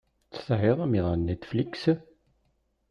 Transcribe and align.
Tesɛiḍ 0.33 0.79
amiḍan 0.85 1.21
Netflix? 1.23 1.81